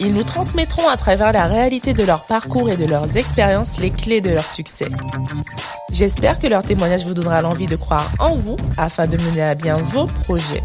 [0.00, 3.90] Ils nous transmettront à travers la réalité de leur parcours et de leurs expériences les
[3.90, 4.86] clés de leur succès.
[5.92, 9.56] J'espère que leur témoignage vous donnera l'envie de croire en vous afin de mener à
[9.56, 10.62] bien vos projets.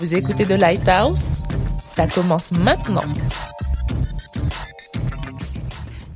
[0.00, 1.42] Vous écoutez The Lighthouse?
[1.78, 3.04] Ça commence maintenant.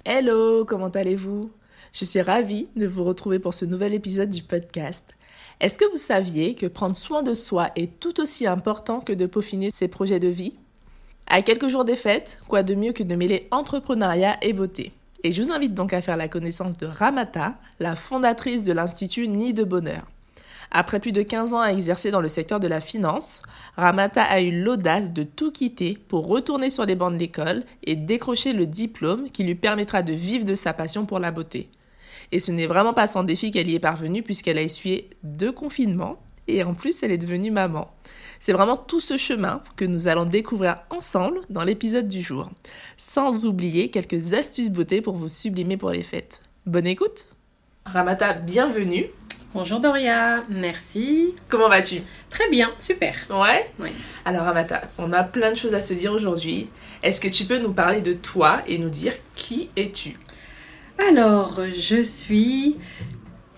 [0.04, 1.50] Hello, comment allez-vous?
[1.92, 5.14] Je suis ravie de vous retrouver pour ce nouvel épisode du podcast.
[5.60, 9.26] Est-ce que vous saviez que prendre soin de soi est tout aussi important que de
[9.26, 10.54] peaufiner ses projets de vie?
[11.26, 14.92] À quelques jours des fêtes, quoi de mieux que de mêler entrepreneuriat et beauté
[15.22, 19.28] Et je vous invite donc à faire la connaissance de Ramata, la fondatrice de l'Institut
[19.28, 20.04] Nid de Bonheur.
[20.70, 23.42] Après plus de 15 ans à exercer dans le secteur de la finance,
[23.76, 27.96] Ramata a eu l'audace de tout quitter pour retourner sur les bancs de l'école et
[27.96, 31.68] décrocher le diplôme qui lui permettra de vivre de sa passion pour la beauté.
[32.32, 35.52] Et ce n'est vraiment pas sans défi qu'elle y est parvenue puisqu'elle a essuyé deux
[35.52, 37.90] confinements et en plus elle est devenue maman.
[38.38, 42.50] C'est vraiment tout ce chemin que nous allons découvrir ensemble dans l'épisode du jour,
[42.96, 46.40] sans oublier quelques astuces beauté pour vous sublimer pour les fêtes.
[46.66, 47.26] Bonne écoute
[47.86, 49.06] Ramata, bienvenue
[49.54, 51.32] Bonjour Doria, merci.
[51.48, 52.00] Comment vas-tu?
[52.28, 53.14] Très bien, super.
[53.30, 53.70] Ouais?
[53.78, 53.90] Oui.
[54.24, 56.70] Alors Ramata, on a plein de choses à se dire aujourd'hui.
[57.04, 60.18] Est-ce que tu peux nous parler de toi et nous dire qui es-tu?
[61.08, 62.78] Alors, je suis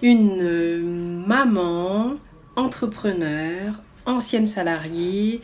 [0.03, 0.83] une euh,
[1.27, 2.17] maman,
[2.57, 3.75] entrepreneur,
[4.07, 5.41] ancienne salariée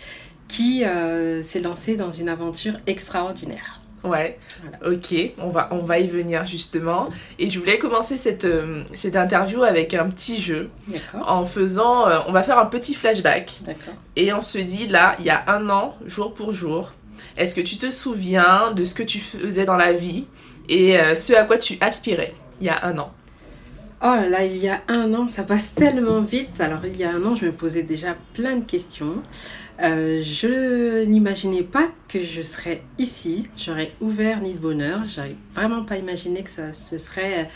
[0.49, 3.83] qui euh, s'est lancée dans une aventure extraordinaire.
[4.05, 4.37] Ouais,
[4.85, 7.09] ok, on va, on va y venir justement.
[7.39, 11.31] Et je voulais commencer cette, euh, cette interview avec un petit jeu D'accord.
[11.31, 13.61] en faisant, euh, on va faire un petit flashback.
[13.65, 13.95] D'accord.
[14.17, 16.93] Et on se dit là, il y a un an, jour pour jour,
[17.37, 20.27] est-ce que tu te souviens de ce que tu faisais dans la vie
[20.69, 23.13] et euh, ce à quoi tu aspirais il y a un an?
[24.05, 26.61] Oh là là, il y a un an, ça passe tellement vite.
[26.61, 29.23] Alors, il y a un an, je me posais déjà plein de questions.
[29.81, 33.49] Euh, je n'imaginais pas que je serais ici.
[33.57, 35.03] J'aurais ouvert Nid de Bonheur.
[35.07, 37.49] J'avais vraiment pas imaginé que ça se serait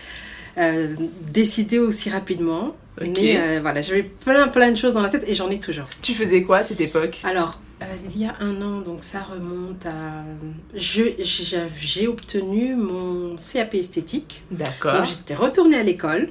[0.56, 0.94] euh,
[1.32, 2.76] décidé aussi rapidement.
[3.00, 5.86] Mais euh, voilà, j'avais plein plein de choses dans la tête et j'en ai toujours.
[6.00, 7.20] Tu faisais quoi à cette époque?
[7.24, 7.65] Alors, euh,
[8.14, 10.24] il y a un an, donc ça remonte à...
[10.74, 14.42] je- J'ai obtenu mon CAP esthétique.
[14.50, 14.94] D'accord.
[14.94, 16.30] Donc j'étais retournée à l'école,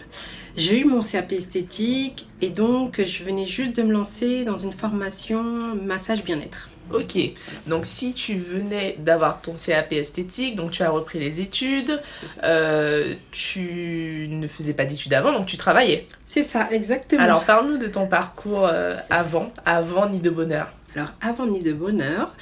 [0.58, 4.72] j'ai eu mon CAP esthétique et donc je venais juste de me lancer dans une
[4.74, 6.70] formation massage bien-être.
[6.94, 7.18] Ok,
[7.66, 12.00] donc si tu venais d'avoir ton CAP esthétique, donc tu as repris les études,
[12.44, 16.06] euh, tu ne faisais pas d'études avant, donc tu travaillais.
[16.28, 17.24] C'est ça, exactement.
[17.24, 20.68] Alors parle-nous de ton parcours euh, avant, avant Nid de Bonheur.
[20.96, 22.34] Alors, avant Nid de Bonheur,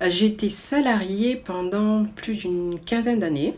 [0.00, 3.54] euh, été salariée pendant plus d'une quinzaine d'années.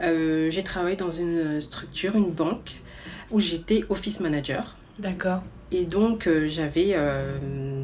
[0.00, 2.80] Euh, j'ai travaillé dans une structure, une banque,
[3.30, 4.78] où j'étais office manager.
[4.98, 5.42] D'accord.
[5.72, 7.36] Et donc, euh, j'avais euh,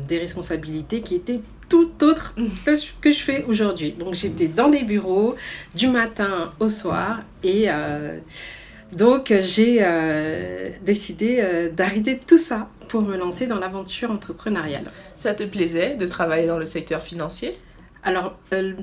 [0.09, 3.93] des responsabilités qui étaient tout autres que ce que je fais aujourd'hui.
[3.93, 5.37] Donc, j'étais dans des bureaux
[5.75, 7.21] du matin au soir.
[7.45, 7.67] Et
[8.93, 9.85] donc, j'ai
[10.83, 14.85] décidé d'arrêter tout ça pour me lancer dans l'aventure entrepreneuriale.
[15.15, 17.59] Ça te plaisait de travailler dans le secteur financier?
[18.03, 18.75] Alors, euh,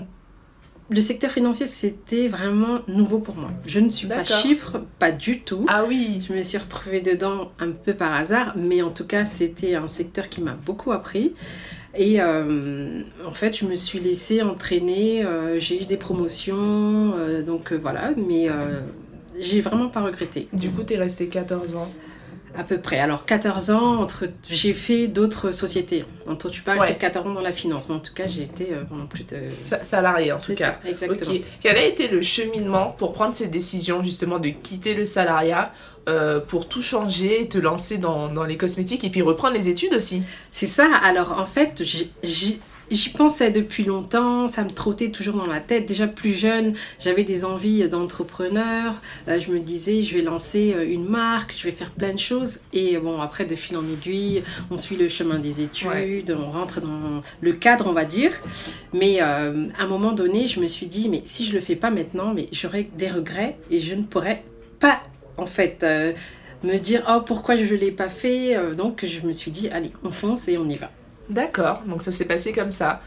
[0.89, 3.51] le secteur financier, c'était vraiment nouveau pour moi.
[3.67, 5.63] Je ne suis pas chiffre, pas du tout.
[5.67, 9.25] Ah oui, Je me suis retrouvée dedans un peu par hasard, mais en tout cas,
[9.25, 11.35] c'était un secteur qui m'a beaucoup appris.
[11.93, 15.23] Et euh, en fait, je me suis laissée entraîner.
[15.23, 18.47] euh, j'ai eu des promotions, euh, donc voilà, mais
[19.39, 20.47] j'ai vraiment pas regretté.
[20.51, 21.91] du coup tu es resté 14 ans.
[22.57, 22.99] À peu près.
[22.99, 24.25] Alors, 14 ans, entre...
[24.49, 26.03] j'ai fait d'autres sociétés.
[26.27, 26.87] Entre tu parles, Ouais.
[26.87, 29.23] c'est 14 ans dans la finance, mais en tout cas, j'ai été euh, pendant plus
[29.25, 29.47] de.
[29.47, 30.77] Sa- Salarié en tout cas.
[30.83, 31.37] ça, exactement.
[31.61, 35.71] Quel a été le cheminement pour prendre cette décision justement de quitter le salariat
[36.07, 39.93] euh, pour tout changer, te lancer dans, dans les cosmétiques et puis reprendre les études
[39.93, 40.23] aussi?
[40.51, 40.87] C'est ça.
[41.03, 41.83] Alors, en fait,
[42.23, 42.59] j'ai-
[42.91, 44.47] j'y pensais depuis longtemps.
[44.47, 45.85] Ça me trottait toujours dans la tête.
[45.85, 48.95] Déjà plus jeune, j'avais des envies d'entrepreneur.
[49.27, 52.19] Euh, je me disais, je vais lancer euh, une marque, je vais faire plein de
[52.19, 52.59] choses.
[52.73, 56.81] Et bon, après, de fil en aiguille, on suit le chemin des études, on rentre
[56.81, 58.31] dans le cadre, on va dire.
[58.93, 61.75] Mais euh, à un moment donné, je me suis dit, mais si je le fais
[61.75, 64.43] pas maintenant, mais j'aurai des regrets et je ne pourrais
[64.79, 65.01] pas,
[65.37, 65.83] en fait.
[65.83, 66.13] euh,
[66.61, 68.75] me dire oh pourquoi je ne l'ai pas fait?
[68.75, 70.91] Donc je me suis dit allez on fonce et on y va
[71.29, 73.01] D'accord, donc ça s'est passé comme ça.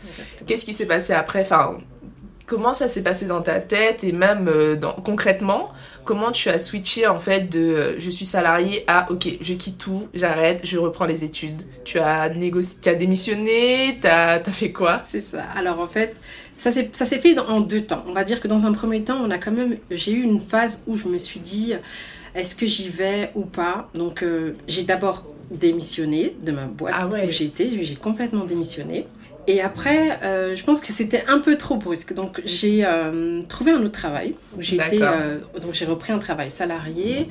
[0.46, 1.42] Qu'est-ce qui s'est passé après?
[1.42, 1.78] Enfin,
[2.46, 5.70] comment ça s'est passé dans ta tête et même euh, dans, concrètement,
[6.04, 9.78] comment tu as switché en fait de euh, je suis salarié à ok, je quitte
[9.78, 11.62] tout, j'arrête, je reprends les études.
[11.84, 15.00] Tu as négocié, tu as démissionné, tu as, fait quoi?
[15.04, 15.42] C'est ça.
[15.56, 16.14] Alors en fait,
[16.58, 18.04] ça s'est fait en deux temps.
[18.06, 20.40] On va dire que dans un premier temps, on a quand même, j'ai eu une
[20.40, 21.74] phase où je me suis dit,
[22.34, 23.88] est-ce que j'y vais ou pas?
[23.94, 29.06] Donc euh, j'ai d'abord démissionné de ma boîte ah où j'étais, j'ai complètement démissionné.
[29.49, 32.14] Et après, euh, je pense que c'était un peu trop brusque.
[32.14, 34.37] Donc, j'ai euh, trouvé un autre travail.
[34.60, 37.28] J'ai euh, donc j'ai repris un travail salarié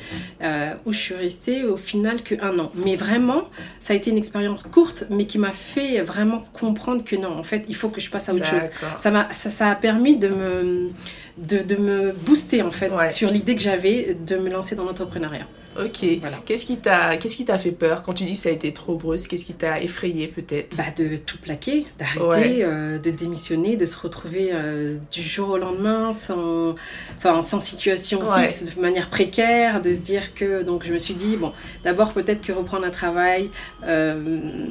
[0.86, 2.72] où je suis restée au final que un an.
[2.76, 3.44] Mais vraiment,
[3.80, 7.44] ça a été une expérience courte, mais qui m'a fait vraiment comprendre que non, en
[7.44, 8.70] fait, il faut que je passe à autre chose.
[8.98, 10.90] Ça m'a, ça, ça, a permis de me,
[11.38, 15.48] de, de me booster en fait sur l'idée que j'avais de me lancer dans l'entrepreneuriat.
[15.80, 16.06] Ok.
[16.46, 18.74] Qu'est-ce qui t'a qu'est-ce qui t'a fait peur quand tu dis que ça a été
[18.74, 19.30] trop brusque?
[19.30, 20.76] Qu'est-ce qui t'a effrayé peut-être?
[20.76, 25.58] Bah, de tout plaquer, d'arrêter, euh, de démissionner, de se retrouver euh, du jour au
[25.58, 26.76] lendemain sans
[27.18, 31.16] enfin sans situation fixe, de manière précaire, de se dire que donc je me suis
[31.16, 31.54] dit bon,
[31.84, 33.50] d'abord peut-être que reprendre un travail
[33.86, 34.68] euh,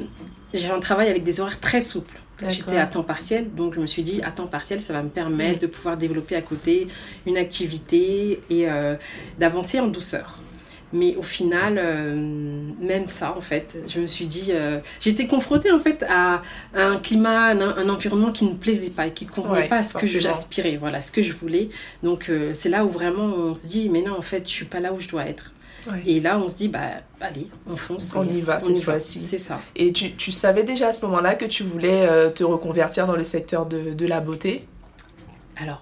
[0.53, 2.15] j'ai un travail avec des horaires très souples.
[2.47, 5.09] J'étais à temps partiel, donc je me suis dit à temps partiel, ça va me
[5.09, 5.61] permettre mm.
[5.61, 6.87] de pouvoir développer à côté
[7.27, 8.67] une activité et
[9.37, 10.39] d'avancer en douceur.
[10.93, 12.15] Mais au final, euh,
[12.79, 16.41] même ça, en fait, je me suis dit, euh, j'étais confrontée en fait à,
[16.75, 19.97] un climat, un, environnement qui ne plaisait pas et qui ne convenait pas à ce
[19.97, 21.69] que j'aspirais, voilà, ce que je voulais.
[22.03, 24.65] Donc euh, c'est là où vraiment on se dit, mais non, en fait, je suis
[24.65, 25.51] pas là où je dois être.
[26.05, 28.13] Et là, on se dit, bah, allez, on fonce.
[28.15, 29.19] On y va cette fois-ci.
[29.19, 29.59] C'est ça.
[29.75, 33.23] Et tu, tu, savais déjà à ce moment-là que tu voulais te reconvertir dans le
[33.23, 34.67] secteur de, de la beauté?
[35.59, 35.81] Alors,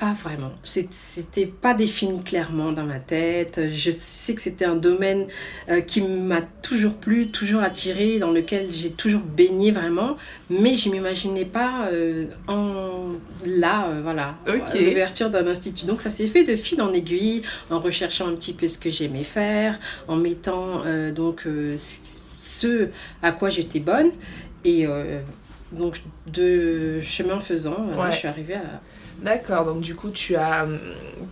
[0.00, 0.52] pas vraiment.
[0.62, 3.60] C'était pas défini clairement dans ma tête.
[3.70, 5.26] Je sais que c'était un domaine
[5.68, 10.16] euh, qui m'a toujours plu, toujours attiré, dans lequel j'ai toujours baigné vraiment,
[10.48, 13.10] mais je m'imaginais pas euh, en
[13.44, 14.36] là, euh, voilà,
[14.74, 15.84] l'ouverture d'un institut.
[15.84, 18.88] Donc ça s'est fait de fil en aiguille, en recherchant un petit peu ce que
[18.88, 20.82] j'aimais faire, en mettant
[21.14, 21.46] donc
[22.38, 22.88] ce
[23.22, 24.12] à quoi j'étais bonne
[24.64, 24.86] et
[25.72, 28.80] donc de chemin faisant, je suis arrivée à
[29.22, 30.66] D'accord, donc du coup tu as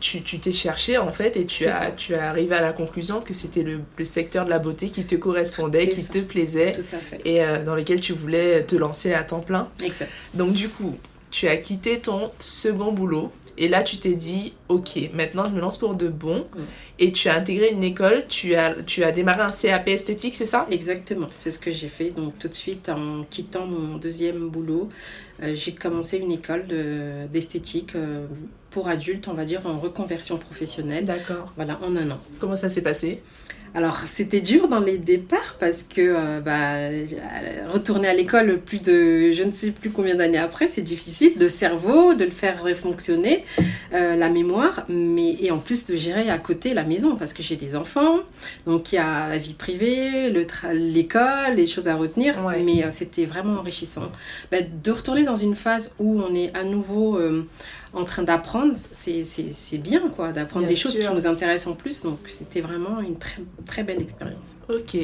[0.00, 3.32] tu t'es cherché en fait et tu as tu as arrivé à la conclusion que
[3.32, 6.74] c'était le, le, secteur de la beauté qui te correspondait, qui te plaisait
[7.24, 9.68] et euh, dans lequel tu voulais te lancer à temps plein.
[9.82, 10.10] Exact.
[10.34, 10.96] Donc du coup,
[11.30, 15.60] tu as quitté ton second boulot et là, tu t'es dit, ok, maintenant je me
[15.60, 16.46] lance pour de bon.
[16.54, 16.60] Mm.
[17.00, 20.46] Et tu as intégré une école, tu as, tu as démarré un CAP esthétique, c'est
[20.46, 20.66] ça?
[20.70, 22.10] Exactement, c'est ce que j'ai fait.
[22.10, 24.88] Donc tout de suite, en quittant mon deuxième boulot,
[25.40, 26.66] j'ai commencé une école
[27.32, 28.26] d'esthétique euh,
[28.70, 31.06] pour adultes, on va dire, en reconversion professionnelle.
[31.06, 31.52] D'accord.
[31.56, 32.18] Voilà, en un an.
[32.38, 33.22] Comment ça s'est passé?
[33.74, 39.30] Alors, c'était dur dans les départs parce que euh, bah, retourner à l'école plus de
[39.32, 41.36] je ne sais plus combien d'années après, c'est difficile.
[41.38, 43.44] De cerveau, de le faire fonctionner,
[43.92, 47.42] euh, la mémoire, mais et en plus de gérer à côté la maison parce que
[47.42, 48.20] j'ai des enfants.
[48.66, 50.30] Donc, il y a la vie privée,
[50.72, 52.36] l'école, les choses à retenir.
[52.64, 54.10] Mais euh, c'était vraiment enrichissant.
[54.50, 57.18] Bah, de retourner dans une phase où on est à nouveau
[57.94, 62.02] en train d'apprendre, c'est bien quoi, d'apprendre des choses qui nous intéressent en plus.
[62.02, 64.56] Donc c'était vraiment une très, très belle expérience.
[64.68, 64.96] Ok.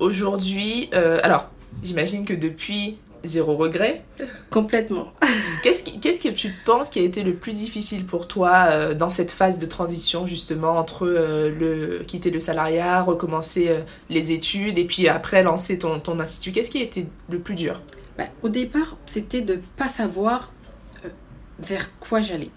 [0.00, 1.50] Aujourd'hui, euh, alors
[1.82, 4.04] j'imagine que depuis, zéro regret
[4.50, 5.12] Complètement.
[5.62, 9.10] Qu'est-ce qu'est-ce que tu penses qui a été le plus difficile pour toi euh, dans
[9.10, 13.70] cette phase de transition justement entre euh, le quitter le salariat, recommencer
[14.10, 16.52] les études et puis après lancer ton, ton institut?
[16.52, 17.80] Qu'est-ce qui a été le plus dur?
[18.18, 20.52] Bah, Au départ, c'était de pas savoir
[21.58, 22.50] vers quoi j'allais.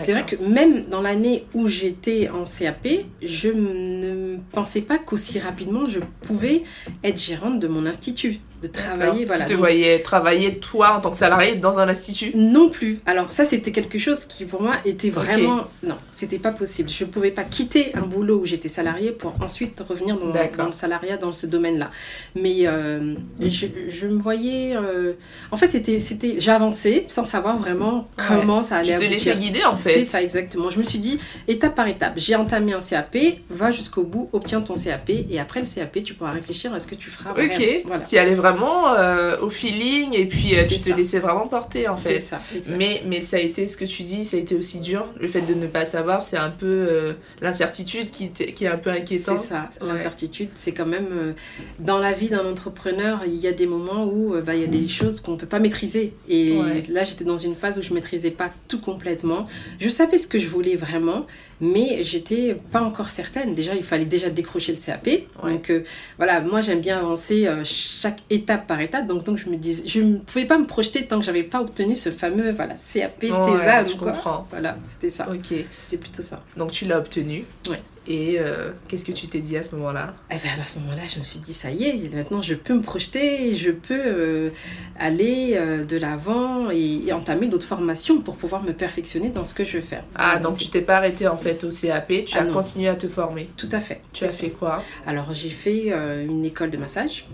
[0.00, 2.88] C'est vrai que même dans l'année où j'étais en CAP,
[3.22, 6.64] je ne pensais pas qu'aussi rapidement je pouvais
[7.02, 9.24] être gérante de mon institut de travailler.
[9.24, 9.44] Voilà.
[9.44, 13.00] Tu te voyais travailler toi en tant que salarié dans un institut Non plus.
[13.06, 16.88] Alors ça c'était quelque chose qui pour moi était vraiment non, c'était pas possible.
[16.88, 20.72] Je pouvais pas quitter un boulot où j'étais salarié pour ensuite revenir dans, dans, le
[20.72, 21.90] salariat dans ce domaine-là.
[22.34, 25.12] Mais euh, je, je, me voyais euh,
[25.50, 28.96] en fait c'était c'était j'avançais sans savoir vraiment comment ça allait.
[28.96, 29.92] Tu te laissais guider en fait.
[29.92, 30.70] C'est ça exactement.
[30.70, 31.18] Je me suis dit
[31.48, 32.14] étape par étape.
[32.16, 33.16] J'ai entamé un CAP,
[33.50, 36.86] va jusqu'au bout, obtiens ton CAP et après le CAP tu pourras réfléchir à ce
[36.86, 37.32] que tu feras.
[37.32, 37.82] Ok.
[37.84, 38.04] Voilà.
[38.04, 41.96] Tu allais vraiment euh, au feeling et puis euh, tu te laissais vraiment porter en
[41.96, 42.18] fait.
[42.18, 45.06] Ça, mais, mais ça a été ce que tu dis, ça a été aussi dur.
[45.20, 48.78] Le fait de ne pas savoir, c'est un peu euh, l'incertitude qui, qui, est un
[48.78, 49.36] peu inquiétant.
[49.36, 51.34] C'est ça, l'incertitude, c'est quand même
[51.78, 54.68] dans la vie d'un entrepreneur, il y a des moments où bah, il y a
[54.68, 56.14] des choses qu'on peut pas maîtriser.
[56.28, 56.56] Et
[56.88, 59.46] là, j'étais dans une phase où je maîtrisais pas tout complètement.
[59.80, 61.26] Je savais ce que je voulais vraiment,
[61.60, 63.54] mais j'étais pas encore certaine.
[63.54, 65.08] Déjà, il fallait déjà décrocher le CAP.
[65.44, 65.72] Donc
[66.18, 69.06] voilà, moi j'aime bien avancer chaque étape étape par étape.
[69.06, 71.60] Donc, donc je me disais, je ne pouvais pas me projeter tant que j'avais pas
[71.60, 73.88] obtenu ce fameux voilà, CAP Ouais, Sésame.
[73.88, 74.12] je quoi.
[74.12, 74.46] comprends.
[74.50, 75.28] Voilà, c'était ça.
[75.30, 75.54] Ok.
[75.78, 76.42] C'était plutôt ça.
[76.56, 77.44] Donc tu l'as obtenu.
[77.68, 77.80] Ouais.
[78.06, 80.14] Et euh, qu'est-ce que tu t'es dit à ce moment-là?
[80.30, 82.74] Et bien à ce moment-là, je me suis dit, ça y est, maintenant je peux
[82.74, 84.50] me projeter, je peux euh,
[84.98, 89.54] aller euh, de l'avant et, et entamer d'autres formations pour pouvoir me perfectionner dans ce
[89.54, 90.04] que je veux faire.
[90.16, 92.52] Ah, donc tu t'es pas arrêté en fait au CAP, tu Ah, as non.
[92.52, 93.48] continué à te former.
[93.56, 94.02] Tout à fait.
[94.12, 94.82] Tu as fait quoi?
[95.06, 95.88] Alors j'ai fait
[96.28, 97.24] une école de massage,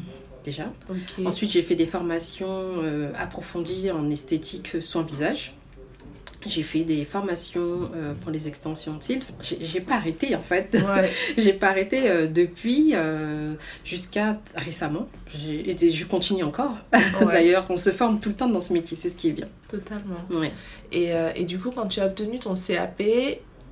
[0.44, 0.72] déjà.
[1.24, 5.54] Ensuite, j'ai fait des formations euh, approfondies en esthétique soins visage.
[6.46, 9.22] J'ai fait des formations euh, pour les extensions de cils.
[9.42, 10.72] J'ai pas arrêté en fait.
[10.72, 11.10] Ouais.
[11.36, 13.54] j'ai pas arrêté euh, depuis euh,
[13.84, 15.08] jusqu'à récemment.
[15.44, 16.76] Et je continue encore.
[16.94, 17.00] Ouais.
[17.26, 19.48] D'ailleurs, on se forme tout le temps dans ce métier, c'est ce qui est bien.
[19.68, 20.24] Totalement.
[20.30, 20.52] Ouais.
[20.92, 23.02] Et, et du coup, quand tu as obtenu ton CAP,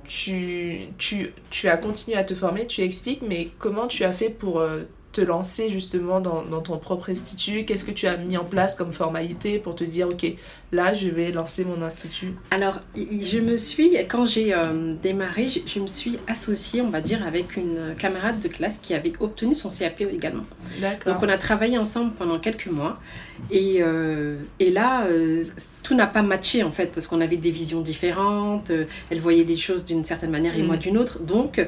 [0.07, 4.29] tu, tu, tu as continué à te former, tu expliques, mais comment tu as fait
[4.29, 4.63] pour
[5.11, 7.65] te lancer justement dans, ton propre institut?
[7.65, 10.25] Qu'est-ce que tu as mis en place comme formalité pour te dire, ok,
[10.71, 15.59] là, je vais lancer mon institut Alors, je me suis, quand j'ai euh, démarré, je,
[15.65, 19.55] je me suis associée, on va dire, avec une camarade de classe qui avait obtenu
[19.55, 20.43] son CAP également.
[21.05, 22.99] Donc on a travaillé ensemble pendant quelques mois
[23.51, 25.43] et, euh, et là euh,
[25.83, 28.71] tout n'a pas matché en fait parce qu'on avait des visions différentes,
[29.09, 30.67] elle voyait les choses d'une certaine manière et Mm.
[30.67, 31.19] moi d'une autre.
[31.19, 31.65] Donc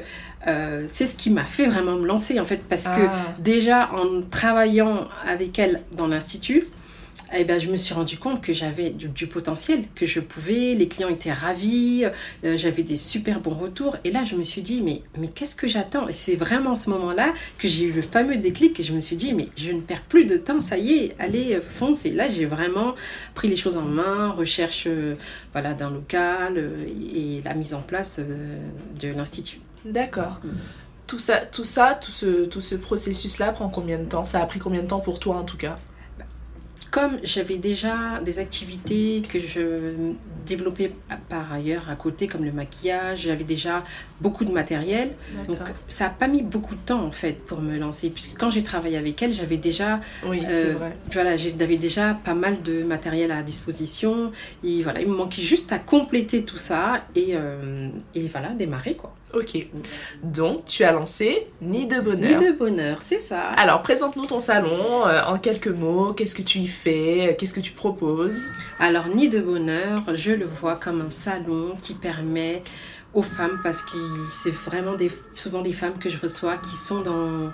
[0.86, 4.22] c'est ce qui m'a fait vraiment me lancer en fait parce que Ah, déjà en
[4.22, 6.66] travaillant avec elle dans l'institut,
[7.40, 10.74] eh ben, je me suis rendu compte que j'avais du, du potentiel, que je pouvais,
[10.74, 12.04] les clients étaient ravis,
[12.44, 13.96] euh, j'avais des super bons retours.
[14.04, 16.08] Et là, je me suis dit, mais, mais qu'est-ce que j'attends?
[16.08, 19.00] Et c'est vraiment à ce moment-là que j'ai eu le fameux déclic et je me
[19.00, 22.04] suis dit, mais je ne perds plus de temps, ça y est, allez, euh, fonce.
[22.04, 22.94] Et là, j'ai vraiment
[23.34, 25.14] pris les choses en main, recherche euh,
[25.52, 26.84] voilà, d'un local euh,
[27.14, 29.58] et la mise en place de l'Institut.
[29.84, 30.40] D'accord.
[30.44, 30.48] Mm.
[31.06, 34.24] Tout ça, tout ça, tout ce, tout ce processus-là prend combien de temps?
[34.24, 35.78] Ça a pris combien de temps pour toi en tout cas?
[36.92, 40.12] Comme j'avais déjà des activités que je
[40.44, 40.90] développais
[41.30, 43.82] par ailleurs à côté, comme le maquillage, j'avais déjà
[44.20, 45.12] beaucoup de matériel.
[45.48, 45.56] Donc
[45.88, 48.62] ça n'a pas mis beaucoup de temps en fait pour me lancer, puisque quand j'ai
[48.62, 50.92] travaillé avec elle, j'avais déjà, Oui, euh, vrai.
[51.10, 54.30] voilà, j'avais déjà pas mal de matériel à disposition.
[54.62, 58.96] Et voilà, il me manquait juste à compléter tout ça et, euh, et voilà, démarrer
[58.96, 59.14] quoi.
[59.34, 59.66] Ok.
[60.22, 62.40] Donc, tu as lancé Nid de Bonheur.
[62.40, 63.40] Nid de bonheur, c'est ça.
[63.56, 66.12] Alors, présente-nous ton salon euh, en quelques mots.
[66.12, 67.34] Qu'est-ce que tu y fais?
[67.38, 68.48] Qu'est-ce que tu proposes?
[68.78, 72.62] Alors, Nid de Bonheur, je le vois comme un salon qui permet
[73.14, 73.98] aux femmes, parce que
[74.30, 77.50] c'est vraiment des, souvent des femmes que je reçois qui sont dans,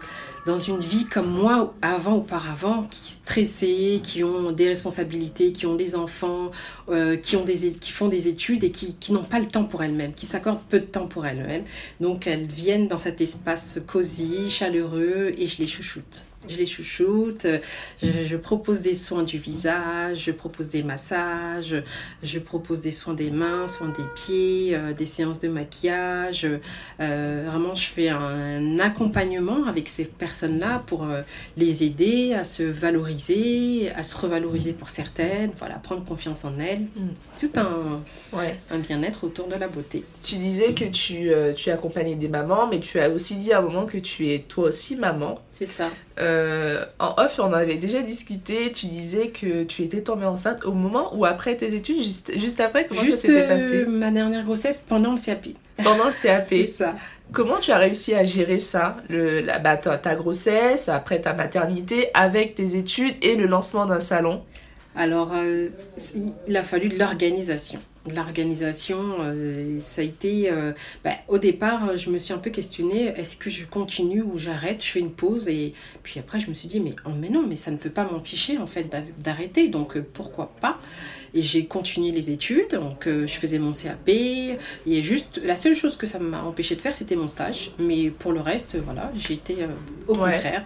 [0.49, 5.75] dans une vie comme moi avant, auparavant, qui stressées, qui ont des responsabilités, qui ont
[5.75, 6.53] des enfants,
[6.89, 9.65] euh, qui, ont des, qui font des études et qui, qui n'ont pas le temps
[9.65, 11.65] pour elles-mêmes, qui s'accordent peu de temps pour elles-mêmes.
[12.01, 16.27] Donc, elles viennent dans cet espace cosy, chaleureux, et je les chouchoute.
[16.49, 17.59] Je les chouchoute, euh,
[18.03, 21.75] je, je propose des soins du visage, je propose des massages,
[22.23, 26.47] je propose des soins des mains, soins des pieds, euh, des séances de maquillage.
[27.01, 31.23] Euh, vraiment, je fais un accompagnement avec ces personnes-là pour euh,
[31.57, 36.81] les aider à se valoriser, à se revaloriser pour certaines, voilà, prendre confiance en elles.
[36.97, 37.09] Mm.
[37.39, 38.03] Tout un,
[38.33, 38.59] Ouais.
[38.71, 40.05] un bien-être autour de la beauté.
[40.23, 43.63] Tu disais que tu, tu accompagnais des mamans, mais tu as aussi dit à un
[43.63, 45.39] moment que tu es toi aussi maman.
[45.53, 45.91] C'est ça.
[46.19, 48.73] Euh, en off, on en avait déjà discuté.
[48.73, 52.61] Tu disais que tu étais tombée enceinte au moment ou après tes études, juste, juste
[52.61, 52.87] après.
[52.87, 55.49] Comment Juste ça s'était euh, passé ma dernière grossesse pendant le CAP.
[55.83, 56.47] Pendant le CAP.
[56.49, 56.97] C'est ça.
[57.33, 61.35] Comment tu as réussi à gérer ça le, la, bah, ta, ta grossesse, après ta
[61.35, 64.43] maternité, avec tes études et le lancement d'un salon?
[64.97, 65.69] Alors, euh,
[66.47, 67.81] il a fallu de l'organisation.
[68.15, 70.51] L'organisation, euh, ça a été...
[70.51, 70.73] euh,
[71.05, 74.83] bah, au départ, je me suis un peu questionnée, est-ce que je continue ou j'arrête
[74.85, 75.73] Je fais une pause et
[76.03, 78.05] puis après, je me suis dit, mais, oh, mais non, mais ça ne peut pas
[78.05, 80.79] m'empêcher en fait d'a- d'arrêter, donc euh, pourquoi pas?
[81.35, 84.57] Et j'ai continué les études, donc je faisais mon CAP, et
[85.03, 88.33] juste, la seule chose que ça m'a empêché de faire, c'était mon stage, mais pour
[88.33, 89.57] le reste, voilà, j'étais
[90.07, 90.33] au Ouais.
[90.33, 90.65] contraire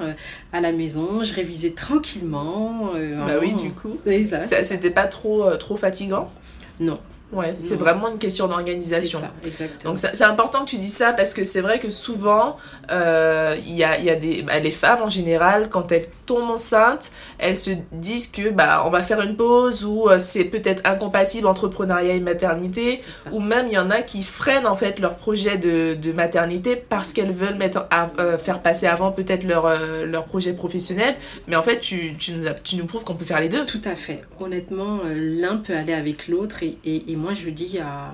[0.52, 2.92] à la maison, je révisais tranquillement.
[3.26, 3.96] Bah oui, du coup.
[4.44, 6.30] Ça, C'était pas trop, trop fatigant?
[6.78, 7.00] Non,
[7.32, 7.80] Ouais, c'est Non.
[7.80, 9.20] vraiment une question c'est d'organisation.
[9.20, 9.94] ça, exactement.
[9.94, 12.56] Donc c'est important que tu dises ça parce que c'est vrai que souvent,
[12.90, 16.50] euh, il y, a, y a des, bah, les femmes en général, quand elles tombent
[16.50, 20.82] enceintes, elles se disent que bah, on va faire une pause ou euh, c'est peut-être
[20.84, 23.00] incompatible entrepreneuriat et maternité.
[23.30, 26.76] Ou même il y en a qui freinent en fait leur projet de, de maternité
[26.76, 29.66] parce qu'elles veulent mettre à- euh, faire passer avant peut-être leur,
[30.06, 31.14] leur projet professionnel.
[31.48, 33.64] Mais en fait, tu, tu, nous, tu nous prouves qu'on peut faire les deux.
[33.64, 34.22] Tout à fait.
[34.40, 38.12] Honnêtement, l'un peut aller avec l'autre et, et- et moi je dis à,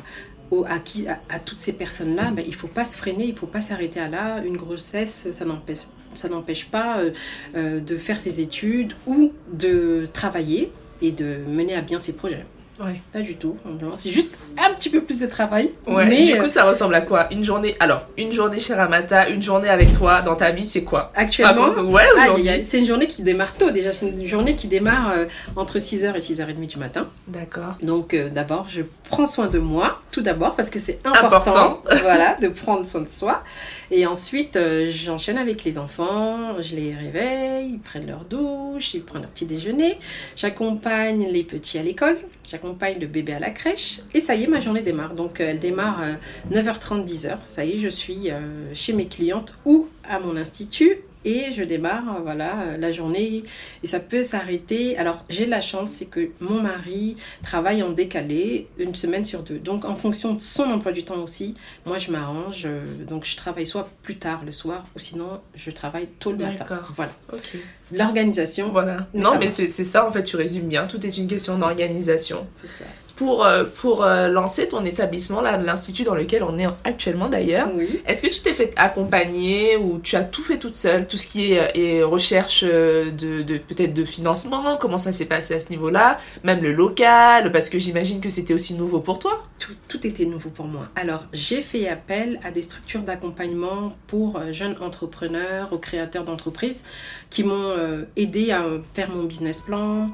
[1.45, 4.43] toutes ces personnes-là, ben, il faut pas se freiner, il faut pas s'arrêter à là.
[4.45, 5.85] Une grossesse, ça n'empêche
[6.15, 7.11] ça n'empêche pas euh,
[7.55, 10.73] euh, de faire ses études ou de travailler
[11.03, 12.47] et de mener à bien ses projets.
[12.81, 13.01] Ouais.
[13.13, 13.57] Pas du tout.
[13.95, 15.71] C'est juste un petit peu plus de travail.
[15.87, 17.27] Ouais, mais du euh, coup, ça ressemble à quoi?
[17.33, 17.77] Une journée.
[17.81, 21.11] Alors, une journée chez Ramata, une journée avec toi dans ta vie, c'est quoi?
[21.17, 22.49] Actuellement, Ouais, aïe, aujourd'hui.
[22.49, 23.93] aïe, c'est une journée qui démarre tôt déjà.
[23.93, 27.09] C'est une journée qui démarre euh, entre 6h et 6h30 du matin.
[27.27, 27.77] D'accord.
[27.83, 31.83] Donc euh, d'abord, je prends soin de moi, tout d'abord, parce que c'est important, Important.
[32.03, 33.43] voilà, de prendre soin de soi.
[33.91, 39.03] Et ensuite, euh, j'enchaîne avec les enfants, je les réveille, ils prennent leur douche, ils
[39.03, 39.99] prennent leur petit déjeuner.
[40.37, 42.68] J'accompagne les petits à l'école, j'accompagne
[43.01, 44.01] le bébé à la crèche.
[44.15, 45.15] Et ça y est, ma journée démarre.
[45.15, 46.15] Donc euh, elle démarre euh,
[46.51, 47.39] 9h30, 10h.
[47.45, 50.99] Ça y est, je suis euh, chez mes clientes ou à mon institut.
[51.25, 53.45] Et je démarre, euh, voilà, euh, la journée.
[53.83, 54.97] Et ça peut s'arrêter.
[54.99, 59.59] Alors, j'ai la chance, c'est que mon mari travaille en décalé une semaine sur deux.
[59.59, 61.55] Donc, en fonction de son emploi du temps aussi,
[61.87, 62.63] moi, je m'arrange.
[62.67, 66.39] euh, Donc, je travaille soit plus tard le soir, ou sinon, je travaille tôt le
[66.39, 66.65] matin.
[66.69, 66.93] D'accord.
[66.95, 67.13] Voilà.
[67.33, 67.57] Ok.
[67.93, 69.09] L'organisation, Voilà.
[69.15, 70.87] Mais non, mais c'est ça, en fait, tu résumes bien.
[70.87, 72.47] Tout est une question d'organisation.
[72.61, 72.85] c'est ça.
[73.19, 78.01] Pour, euh, pour euh, lancer ton établissement, l'institut dans lequel on est actuellement d'ailleurs, Oui.
[78.07, 81.07] est-ce que tu t'es fait accompagner ou tu as tout fait toute seule?
[81.09, 85.25] Tout ce qui est, est recherche euh, de, de peut-être de financement, comment ça s'est
[85.27, 86.19] passé à ce niveau-là?
[86.45, 89.43] Même le local, parce que j'imagine que c'était aussi nouveau pour toi.
[89.59, 90.89] Tout, était nouveau pour moi.
[90.95, 96.85] Alors, j'ai fait appel à des structures d'accompagnement pour euh, jeunes entrepreneurs, aux créateurs d'entreprises
[97.31, 100.07] qui m'ont euh, aidé à faire mon business plan.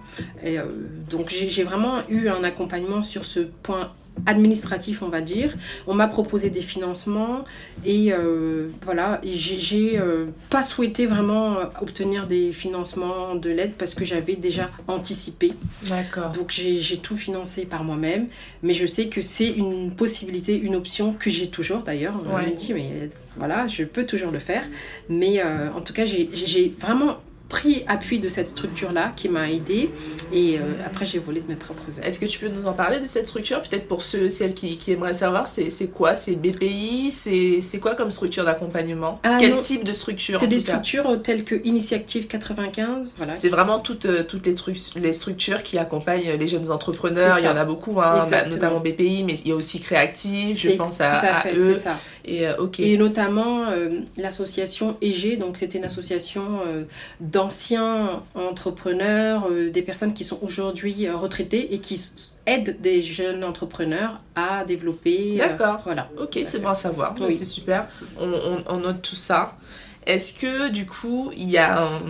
[0.44, 0.64] Euh,
[1.10, 3.92] donc, j'ai vraiment eu un accompagnement sur ce point
[4.26, 5.54] administratif, on va dire.
[5.87, 7.44] On m'a proposé des financements
[7.85, 13.94] et euh, voilà, et j'ai- euh, pas souhaité vraiment obtenir des financements de l'aide parce
[13.94, 15.52] que j'avais déjà anticipé
[15.88, 16.30] D'accord.
[16.30, 18.28] donc j'ai tout financé par moi-même,
[18.62, 22.14] mais je sais que c'est une possibilité, une option que j'ai toujours d'ailleurs.
[22.30, 22.47] On Ouais.
[22.50, 24.64] me dit, mais voilà, je peux toujours le faire.
[25.09, 27.16] Mais euh, en tout cas, j'ai vraiment
[27.54, 29.90] pris appui de cette structure-là qui m'a aidée
[30.32, 32.04] et euh, après j'ai volé de mes propres ailes.
[32.08, 33.62] Est-ce que tu peux nous en parler de cette structure?
[33.62, 36.16] Peut-être pour ceux celles qui, qui aimeraient savoir, c'est quoi?
[36.16, 39.20] C'est BPI C'est quoi comme structure d'accompagnement?
[39.22, 39.59] Ah, Quel non.
[39.59, 43.37] type de structure C'est des structures euh, telles que Initiative 95, voilà.
[43.37, 47.38] C'est vraiment toutes, euh, toutes les, trucs, les structures qui accompagnent les jeunes entrepreneurs.
[47.38, 50.59] Il y en a beaucoup, hein, bah, notamment BPI, mais il y a aussi Créactive,
[50.59, 51.74] je Et- pense à, à à fait, eux.
[51.74, 51.98] ça.
[52.24, 52.57] Et euh,
[52.96, 56.85] notamment euh, l'association EG, donc c'était une association euh,
[57.44, 62.00] d'anciens entrepreneurs, euh, des personnes qui sont aujourd'hui euh, retraitées et qui
[62.46, 65.40] aident des jeunes entrepreneurs à développer.
[65.40, 65.80] euh, D'accord.
[65.85, 66.09] voilà.
[66.18, 67.14] Ok, c'est bon à savoir.
[67.20, 67.33] Oui.
[67.33, 67.87] C'est super.
[68.18, 69.57] On, on- on note tout ça.
[70.07, 72.00] Est-ce que du coup, il y, a un,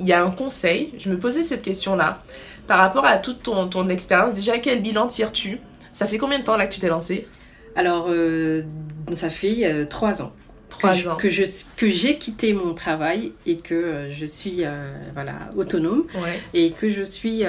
[0.00, 0.92] il y a un conseil?
[0.98, 2.22] Je me posais cette question-là.
[2.66, 5.58] Par rapport à toute ton, ton expérience, déjà, quel bilan tires-tu?
[5.92, 7.26] Ça fait combien de temps là que tu t'es lancé
[7.76, 8.08] Alors,
[9.14, 10.32] ça fait trois ans.
[10.78, 11.42] Trois que je- que je
[11.76, 16.40] que j'ai quitté mon travail et que euh, je suis euh, voilà autonome Ouais.
[16.54, 17.44] et que je suis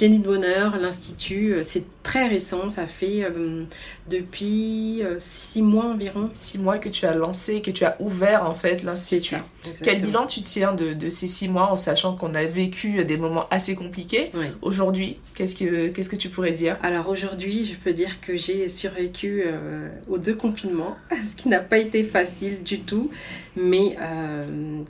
[0.00, 1.52] Denis de Bonheur, l'Institut.
[1.54, 3.64] euh, C'est très récent, ça fait euh,
[4.08, 6.30] depuis euh, six mois environ.
[6.34, 9.36] Six mois que tu as lancé, que tu as ouvert en fait l'institut.
[9.82, 13.16] Quel bilan tu tiens de, de ces six mois en sachant qu'on a vécu des
[13.16, 14.30] moments assez compliqués?
[14.34, 14.46] Oui.
[14.62, 16.78] Aujourd'hui, qu'est-ce que, qu'est-ce que tu pourrais dire?
[16.82, 21.60] Alors aujourd'hui, je peux dire que j'ai survécu euh, aux deux confinements, ce qui n'a
[21.60, 23.10] pas été facile du tout,
[23.56, 23.96] mais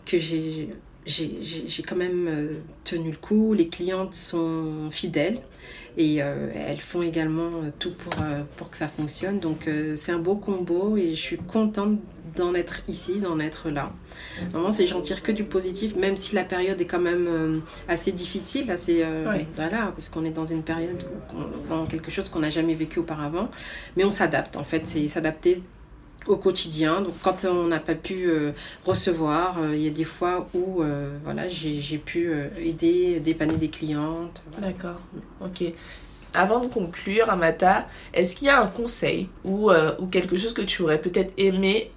[0.05, 0.69] que j'ai
[1.07, 2.49] j'ai- quand même euh,
[2.85, 3.55] tenu le coup.
[3.55, 5.41] Les clientes sont fidèles
[5.97, 8.13] et euh, elles font également euh, tout pour,
[8.57, 9.39] pour que ça fonctionne.
[9.39, 11.99] Donc euh, c'est un beau combo et je suis contente
[12.35, 13.93] d'en être ici, d'en être là.
[14.53, 17.59] Vraiment, c'est j'en tire que du positif, même si la période est quand même euh,
[17.89, 19.47] assez difficile, assez Ouais.
[19.55, 22.75] voilà, parce qu'on est dans une période où on- dans quelque chose qu'on n'a jamais
[22.75, 23.49] vécu auparavant,
[23.97, 24.57] mais on s'adapte.
[24.57, 25.63] En fait, c'est s'adapter
[26.27, 27.01] au quotidien.
[27.01, 28.53] Donc, quand on n'a pas pu euh,
[28.85, 33.69] recevoir, euh, il y a des fois où euh, voilà, j'ai pu aider, dépanner des
[33.69, 34.43] clientes.
[34.61, 35.01] D'accord,
[35.41, 35.73] ok.
[36.35, 39.71] Avant de conclure, Amata, est-ce qu'il y a un conseil ou
[40.11, 41.91] quelque chose que tu aurais peut-être aimé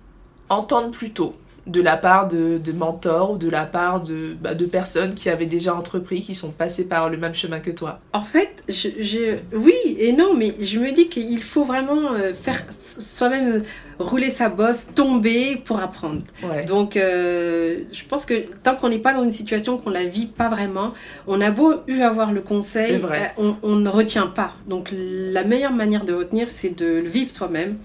[0.48, 1.36] entendre plus tôt?
[1.70, 5.30] De la part de, de mentors ou de la part de, bah, de personnes qui
[5.30, 8.90] avaient déjà entrepris, qui sont passées par le même chemin que toi En fait, je,
[9.00, 13.64] je- oui et non, mais je me dis qu'il faut vraiment euh, faire soi-même
[14.00, 16.22] rouler sa bosse, tomber pour apprendre.
[16.44, 16.64] Ouais.
[16.66, 20.26] Donc, euh, je pense que tant qu'on n'est pas dans une situation qu'on la vit
[20.28, 20.94] pas vraiment,
[21.28, 23.34] on a beau eu avoir le conseil, vrai.
[23.38, 24.54] euh, on, on ne retient pas.
[24.68, 27.76] Donc, la meilleure manière de retenir, c'est de le vivre soi-même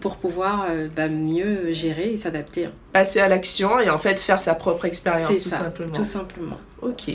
[0.00, 2.68] pour pouvoir euh, bah, mieux gérer et s'adapter.
[2.92, 5.92] Passer à l'action et en fait faire sa propre expérience tout ça, simplement.
[5.92, 6.58] Tout simplement.
[6.82, 7.10] Ok.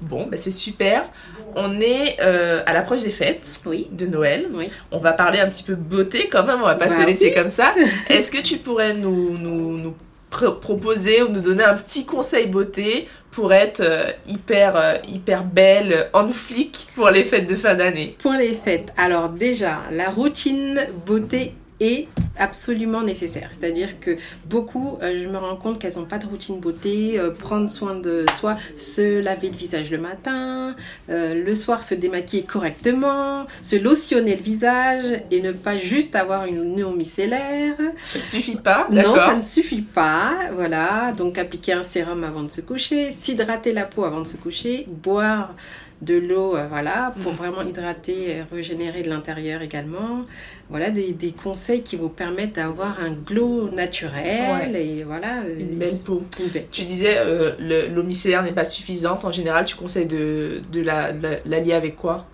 [0.00, 1.08] Bon, bah c'est super.
[1.54, 3.88] On est euh, à l'approche des fêtes Oui.
[3.92, 4.46] de Noël.
[4.52, 4.66] Oui.
[4.90, 7.28] On va parler un petit peu beauté quand même, on va pas Bah se laisser
[7.28, 7.34] oui.
[7.34, 7.74] comme ça.
[8.08, 9.94] Est-ce que tu pourrais nous, nous, nous
[10.30, 16.10] proposer ou nous donner un petit conseil beauté pour être euh, hyper, euh, hyper belle,
[16.12, 18.16] en flic pour les fêtes de fin d'année?
[18.20, 23.50] Pour les fêtes, alors déjà, la routine beauté est absolument nécessaire.
[23.52, 27.30] C'est-à-dire que beaucoup, euh, je me rends compte qu'elles n'ont pas de routine beauté, euh,
[27.30, 30.74] prendre soin de soi, se laver le visage le matin,
[31.10, 36.46] euh, le soir se démaquiller correctement, se lotionner le visage et ne pas juste avoir
[36.46, 37.74] une micellaire.
[38.06, 40.34] Ça ne suffit pas Non, ça ne suffit pas.
[40.54, 44.36] Voilà, donc appliquer un sérum avant de se coucher, s'hydrater la peau avant de se
[44.36, 45.54] coucher, boire
[46.00, 47.36] de l'eau, voilà, pour mm.
[47.36, 50.24] vraiment hydrater et régénérer de l'intérieur également.
[50.70, 55.40] Voilà, des, des conseils qui vous permettent permettent d'avoir un glow naturel et voilà.
[55.42, 56.22] Euh, une belle peau.
[56.70, 59.24] Tu disais euh, l'eau micellaire n'est pas suffisante.
[59.24, 62.26] En général, tu conseilles de, de l'allier avec quoi?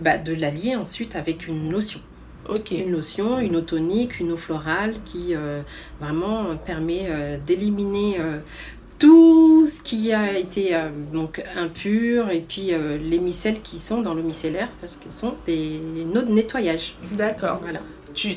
[0.00, 2.00] Bah, De l'allier ensuite avec une lotion.
[2.48, 2.70] Ok.
[2.72, 5.62] Une lotion, une eau tonique, une eau florale qui euh,
[6.00, 7.08] vraiment permet
[7.46, 8.18] d'éliminer
[8.98, 10.76] tout ce qui a été
[11.12, 12.70] donc impur et puis
[13.02, 15.80] les micelles qui sont dans l'eau micellaire parce qu'elles sont des
[16.14, 16.94] eaux de nettoyage.
[17.12, 17.58] D'accord.
[17.62, 17.80] Voilà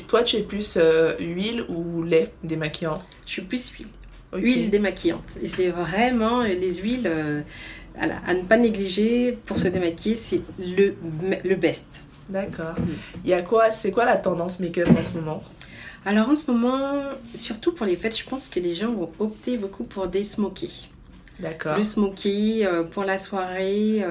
[0.06, 3.02] toi, tu es plus euh, huile ou lait démaquillant?
[3.26, 3.88] Je suis plus huile.
[4.34, 5.24] Huile démaquillante.
[5.42, 7.40] Et c'est vraiment euh, les huiles euh,
[7.98, 10.94] à ne pas négliger pour se démaquiller, c'est le,
[11.44, 12.02] le best.
[12.28, 12.74] D'accord.
[12.78, 12.84] Mm.
[13.24, 15.42] Il y a quoi C'est quoi la tendance make-up en ce moment?
[16.04, 19.56] Alors en ce moment, surtout pour les fêtes, je pense que les gens vont opter
[19.56, 20.88] beaucoup pour des smokies.
[21.40, 21.76] D'accord.
[21.76, 24.04] Le smoky pour la soirée,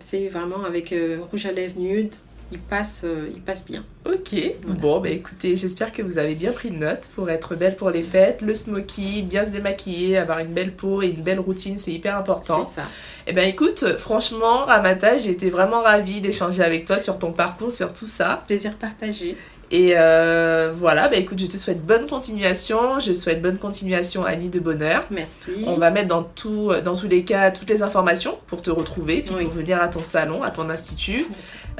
[0.00, 0.94] c'est vraiment avec
[1.30, 2.14] rouge à lèvres nude,
[2.54, 3.84] il passe, euh, il passe bien.
[4.06, 7.74] Ok, bon, bah écoutez, j'espère que vous avez bien pris de notes pour être belle
[7.74, 8.42] pour les fêtes.
[8.42, 12.16] Le smoky, bien se démaquiller, avoir une belle peau et une belle routine, c'est hyper
[12.16, 12.64] important.
[12.64, 12.86] C'est ça.
[13.26, 17.72] Eh ben écoute, franchement, Ramata, j'ai été vraiment ravie d'échanger avec toi sur ton parcours,
[17.72, 18.44] sur tout ça.
[18.46, 19.36] Plaisir partagé.
[19.70, 23.00] Et euh, voilà, bah écoute, je te souhaite bonne continuation.
[23.00, 25.04] Je souhaite bonne continuation Annie de Bonheur.
[25.10, 25.64] Merci.
[25.66, 29.22] On va mettre dans, tout, dans tous les cas toutes les informations pour te retrouver,
[29.22, 31.26] pour venir à ton salon, à ton institut.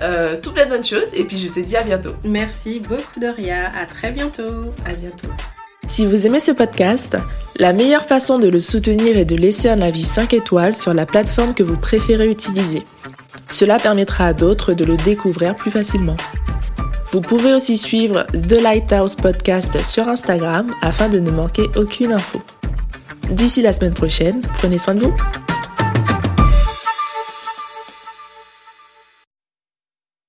[0.00, 1.12] Euh, tout plein de bonnes choses.
[1.14, 2.14] Et puis je te dis à bientôt.
[2.24, 3.70] Merci beaucoup Doria.
[3.78, 4.72] À très bientôt.
[4.84, 5.28] À bientôt.
[5.86, 7.16] Si vous aimez ce podcast,
[7.58, 11.04] la meilleure façon de le soutenir est de laisser un avis 5 étoiles sur la
[11.04, 12.86] plateforme que vous préférez utiliser.
[13.48, 16.16] Cela permettra à d'autres de le découvrir plus facilement.
[17.12, 22.40] Vous pouvez aussi suivre The Lighthouse Podcast sur Instagram afin de ne manquer aucune info.
[23.30, 25.14] D'ici la semaine prochaine, prenez soin de vous.